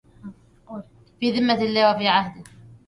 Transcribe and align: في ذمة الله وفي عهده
في 1.19 1.31
ذمة 1.31 1.53
الله 1.61 1.95
وفي 1.95 2.07
عهده 2.07 2.43